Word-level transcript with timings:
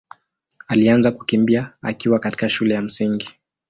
alianza 0.67 1.11
kukimbia 1.11 1.73
akiwa 1.81 2.19
katika 2.19 2.49
shule 2.49 2.73
ya 2.75 2.81
Msingi. 2.81 3.35